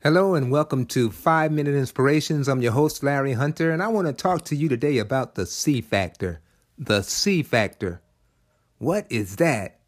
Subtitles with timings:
[0.00, 2.46] Hello and welcome to 5 Minute Inspirations.
[2.46, 5.44] I'm your host, Larry Hunter, and I want to talk to you today about the
[5.44, 6.40] C factor.
[6.78, 8.00] The C factor.
[8.78, 9.80] What is that?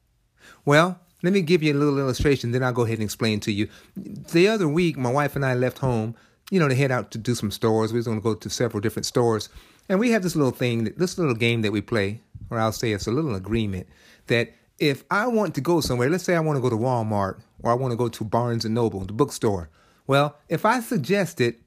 [0.65, 3.53] Well, let me give you a little illustration, then I'll go ahead and explain to
[3.53, 3.69] you.
[3.95, 6.17] The other week, my wife and I left home,
[6.51, 7.93] you know, to head out to do some stores.
[7.93, 9.49] We was going to go to several different stores.
[9.89, 12.21] And we have this little thing, this little game that we play,
[12.51, 13.87] or I'll say it's a little agreement,
[14.27, 17.41] that if I want to go somewhere, let's say I want to go to Walmart,
[17.63, 19.71] or I want to go to Barnes & Noble, the bookstore,
[20.11, 21.61] well, if I suggest it,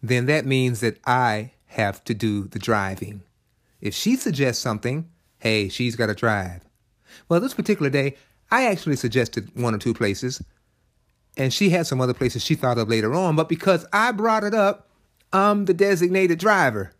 [0.00, 3.22] then that means that I have to do the driving.
[3.80, 6.60] If she suggests something, hey, she's got to drive.
[7.28, 8.14] Well, this particular day,
[8.48, 10.40] I actually suggested one or two places,
[11.36, 14.44] and she had some other places she thought of later on, but because I brought
[14.44, 14.88] it up,
[15.32, 16.92] I'm the designated driver.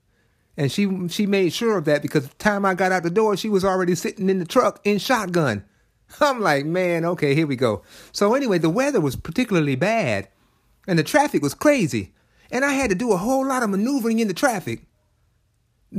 [0.57, 3.37] And she she made sure of that because the time I got out the door,
[3.37, 5.65] she was already sitting in the truck in shotgun.
[6.21, 7.85] I'm like, man, okay, here we go.
[8.11, 10.27] So anyway, the weather was particularly bad
[10.87, 12.13] and the traffic was crazy.
[12.51, 14.83] And I had to do a whole lot of maneuvering in the traffic.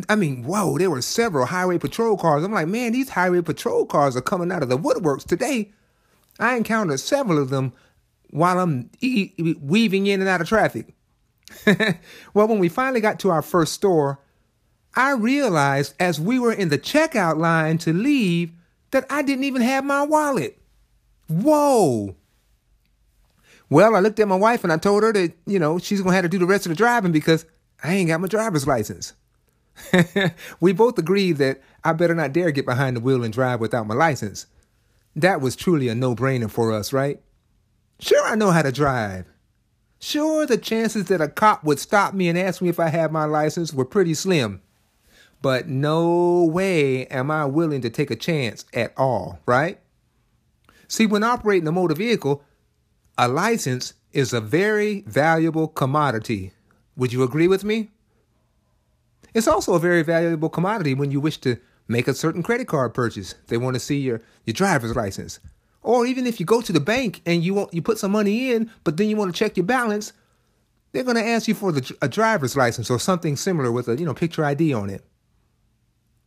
[0.08, 2.44] I mean, whoa, there were several highway patrol cars.
[2.44, 5.72] I'm like, man, these highway patrol cars are coming out of the woodworks today.
[6.40, 7.74] I encountered several of them
[8.30, 10.94] while I'm e- weaving in and out of traffic.
[12.34, 14.20] well, when we finally got to our first store,
[14.96, 18.52] I realized as we were in the checkout line to leave
[18.92, 20.62] that I didn't even have my wallet.
[21.28, 22.16] Whoa.
[23.72, 26.12] Well, I looked at my wife and I told her that, you know, she's going
[26.12, 27.46] to have to do the rest of the driving because
[27.82, 29.14] I ain't got my driver's license.
[30.60, 33.88] we both agreed that I better not dare get behind the wheel and drive without
[33.88, 34.46] my license.
[35.16, 37.22] That was truly a no brainer for us, right?
[38.02, 39.28] Sure, I know how to drive.
[40.00, 43.14] Sure, the chances that a cop would stop me and ask me if I had
[43.14, 44.62] my license were pretty slim.
[45.42, 49.80] But no way am I willing to take a chance at all, right?
[50.90, 52.44] See, when operating a motor vehicle,
[53.22, 56.54] a license is a very valuable commodity.
[56.96, 57.92] Would you agree with me?
[59.36, 61.58] It's also a very valuable commodity when you wish to
[61.88, 63.36] make a certain credit card purchase.
[63.48, 65.40] They want to see your, your driver's license.
[65.84, 68.54] Or even if you go to the bank and you want you put some money
[68.54, 70.14] in, but then you want to check your balance,
[70.92, 73.96] they're going to ask you for the, a driver's license or something similar with a
[73.98, 75.06] you know picture ID on it.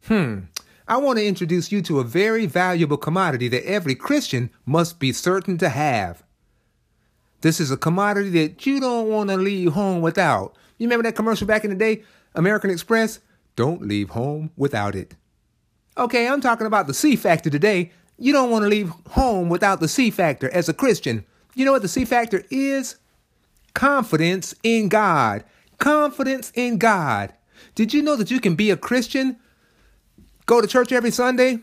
[0.05, 0.39] Hmm.
[0.87, 5.11] I want to introduce you to a very valuable commodity that every Christian must be
[5.11, 6.23] certain to have.
[7.45, 10.57] This is a commodity that you don't want to leave home without.
[10.79, 12.03] You remember that commercial back in the day?
[12.35, 13.21] American Express?
[13.55, 15.15] Don't leave home without it.
[15.99, 17.93] Okay, I'm talking about the C factor today.
[18.17, 21.27] You don't want to leave home without the C factor as a Christian.
[21.55, 22.97] You know what the C factor is?
[23.75, 25.45] Confidence in God.
[25.77, 27.35] Confidence in God.
[27.75, 29.37] Did you know that you can be a Christian,
[30.47, 31.59] go to church every Sunday,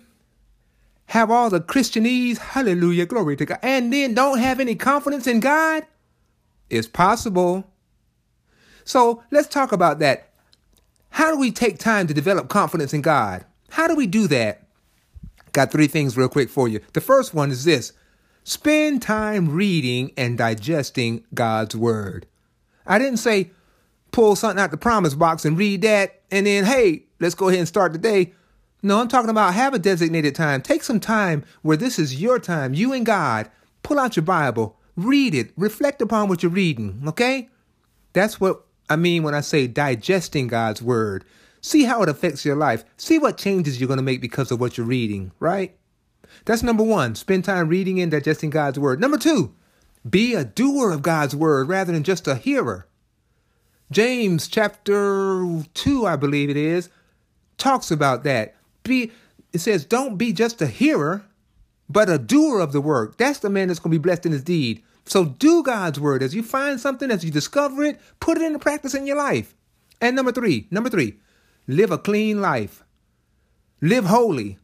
[1.12, 5.42] have all the Christianese, hallelujah, glory to God, and then don't have any confidence in
[5.42, 5.86] God?
[6.70, 7.70] It's possible.
[8.86, 10.30] So let's talk about that.
[11.10, 13.44] How do we take time to develop confidence in God?
[13.72, 14.66] How do we do that?
[15.52, 16.80] Got three things real quick for you.
[16.94, 17.92] The first one is this
[18.46, 22.26] spend time reading and digesting God's word.
[22.88, 23.52] I didn't say
[24.12, 27.60] pull something out the promise box and read that and then, hey, let's go ahead
[27.60, 28.32] and start the day.
[28.84, 30.62] No, I'm talking about have a designated time.
[30.62, 33.50] Take some time where this is your time, you and God.
[33.84, 37.50] Pull out your Bible, read it, reflect upon what you're reading, okay?
[38.14, 41.26] That's what I mean when I say digesting God's word.
[41.62, 42.84] See how it affects your life.
[42.98, 45.76] See what changes you're going to make because of what you're reading, right?
[46.46, 47.16] That's number one.
[47.16, 49.00] Spend time reading and digesting God's word.
[49.00, 49.54] Number two,
[50.10, 52.88] be a doer of God's word rather than just a hearer.
[53.92, 56.90] James chapter 2, I believe it is,
[57.58, 59.12] talks about that be
[59.54, 61.24] it says don't be just a hearer
[61.90, 64.32] but a doer of the work that's the man that's going to be blessed in
[64.32, 64.84] his deed.
[65.06, 66.22] So do god's word.
[66.22, 69.56] As you find something as you discover it put it into practice in your life.
[70.00, 71.16] And number three number three
[71.68, 72.84] live a clean life.
[73.82, 74.58] Live holy.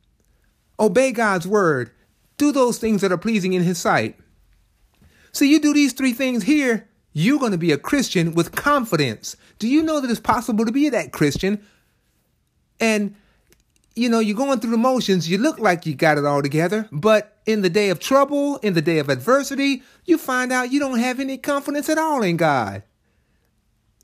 [0.79, 1.91] Obey god's word.
[2.38, 4.17] Do those things that are pleasing in his sight.
[5.31, 9.35] See you do these three things here you're going to be a christian with confidence.
[9.58, 11.66] Do you know that it's possible to be that christian?
[12.79, 13.16] And
[13.97, 16.88] you know, you're going through the motions, you look like you got it all together,
[16.91, 20.79] but in the day of trouble, in the day of adversity, you find out you
[20.79, 22.84] don't have any confidence at all in God.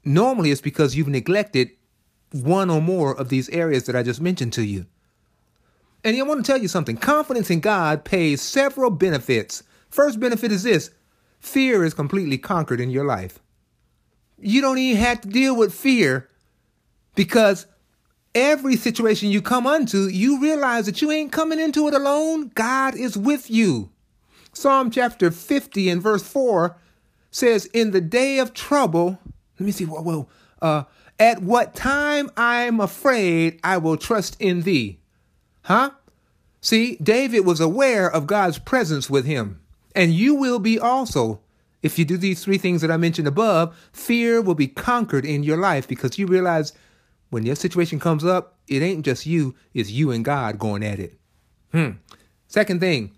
[0.03, 1.69] Normally, it's because you've neglected
[2.31, 4.87] one or more of these areas that I just mentioned to you.
[6.03, 9.63] And I want to tell you something confidence in God pays several benefits.
[9.89, 10.89] First benefit is this
[11.39, 13.39] fear is completely conquered in your life.
[14.39, 16.29] You don't even have to deal with fear
[17.15, 17.67] because
[18.35, 22.51] every situation you come unto, you realize that you ain't coming into it alone.
[22.55, 23.89] God is with you.
[24.53, 26.75] Psalm chapter 50 and verse 4
[27.31, 29.19] says, In the day of trouble,
[29.59, 30.29] let me see, well, well
[30.61, 30.83] uh,
[31.19, 34.99] at what time I'm afraid, I will trust in thee.
[35.63, 35.91] Huh?
[36.61, 39.59] See, David was aware of God's presence with him,
[39.95, 41.39] and you will be also.
[41.81, 45.43] If you do these three things that I mentioned above, fear will be conquered in
[45.43, 46.71] your life because you realize
[47.33, 50.99] when your situation comes up, it ain't just you, it's you and God going at
[50.99, 51.19] it.
[51.71, 51.91] Hmm.
[52.47, 53.11] Second thing,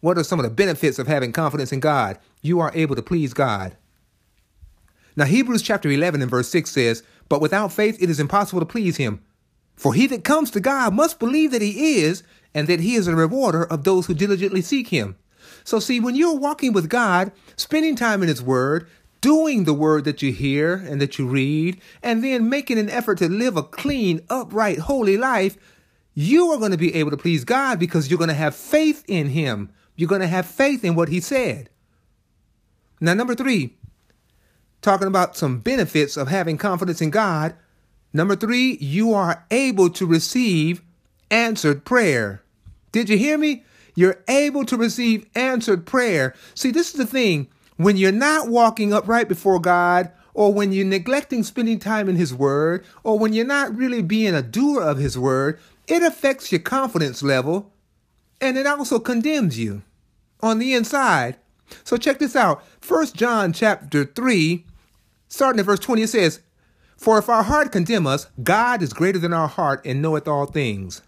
[0.00, 2.18] what are some of the benefits of having confidence in God?
[2.42, 3.76] You are able to please God.
[5.14, 8.66] Now, Hebrews chapter 11 and verse 6 says, But without faith it is impossible to
[8.66, 9.22] please him.
[9.76, 12.22] For he that comes to God must believe that he is,
[12.54, 15.16] and that he is a rewarder of those who diligently seek him.
[15.64, 18.88] So, see, when you're walking with God, spending time in his word,
[19.22, 23.16] doing the word that you hear and that you read, and then making an effort
[23.18, 25.56] to live a clean, upright, holy life,
[26.12, 29.02] you are going to be able to please God because you're going to have faith
[29.08, 29.70] in him.
[29.96, 31.70] You're going to have faith in what he said.
[33.00, 33.76] Now, number three,
[34.82, 37.54] talking about some benefits of having confidence in God.
[38.12, 40.82] Number three, you are able to receive
[41.30, 42.42] answered prayer.
[42.90, 43.64] Did you hear me?
[43.94, 46.34] You're able to receive answered prayer.
[46.54, 47.48] See, this is the thing.
[47.76, 52.34] When you're not walking upright before God, or when you're neglecting spending time in His
[52.34, 56.60] Word, or when you're not really being a doer of His Word, it affects your
[56.60, 57.72] confidence level
[58.40, 59.82] and it also condemns you
[60.40, 61.36] on the inside.
[61.84, 62.62] So check this out.
[62.80, 64.64] First John chapter 3,
[65.28, 66.40] starting at verse 20, it says,
[66.96, 70.46] For if our heart condemn us, God is greater than our heart and knoweth all
[70.46, 71.02] things.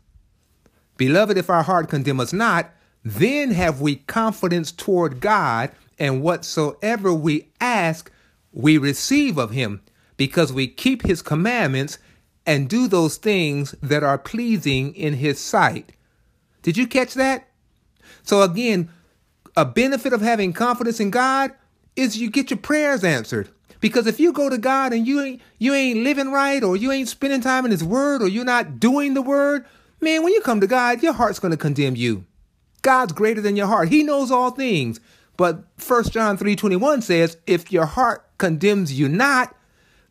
[0.96, 2.70] Beloved, if our heart condemn us not,
[3.04, 8.10] then have we confidence toward God, and whatsoever we ask,
[8.52, 9.80] we receive of him,
[10.16, 11.98] because we keep his commandments
[12.46, 15.92] and do those things that are pleasing in his sight.
[16.62, 17.48] Did you catch that?
[18.22, 18.90] So again,
[19.56, 21.52] a benefit of having confidence in God
[21.96, 23.48] is you get your prayers answered.
[23.80, 26.90] Because if you go to God and you ain't you ain't living right or you
[26.90, 29.66] ain't spending time in his word or you're not doing the word,
[30.00, 32.24] man, when you come to God, your heart's going to condemn you.
[32.80, 33.90] God's greater than your heart.
[33.90, 35.00] He knows all things.
[35.36, 39.54] But 1 John 3:21 says, if your heart condemns you not,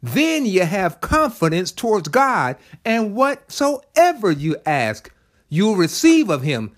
[0.02, 5.10] then you have confidence towards God, and whatsoever you ask,
[5.48, 6.76] you'll receive of him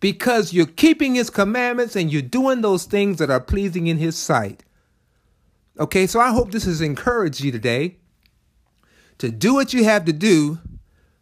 [0.00, 4.16] because you're keeping his commandments and you're doing those things that are pleasing in his
[4.16, 4.64] sight.
[5.78, 7.98] Okay, so I hope this has encouraged you today
[9.18, 10.58] to do what you have to do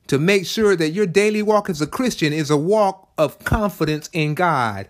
[0.07, 4.09] to make sure that your daily walk as a Christian is a walk of confidence
[4.13, 4.89] in God.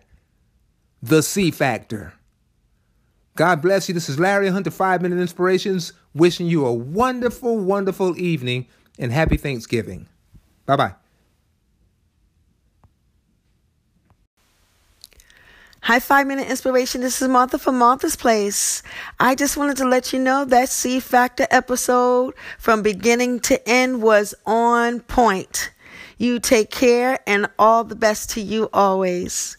[1.05, 2.15] The C factor.
[3.37, 3.95] God bless you.
[3.95, 8.69] This is Larry Hunter, Five Minute Inspirations, wishing you a wonderful, wonderful evening
[8.99, 10.09] and happy Thanksgiving.
[10.65, 10.95] Bye bye.
[15.83, 17.03] Hi, Five Minute Inspiration.
[17.03, 18.83] This is Martha from Martha's Place.
[19.21, 24.01] I just wanted to let you know that C Factor episode from beginning to end
[24.01, 25.71] was on point.
[26.17, 29.59] You take care and all the best to you always.